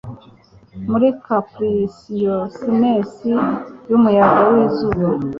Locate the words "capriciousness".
1.25-3.11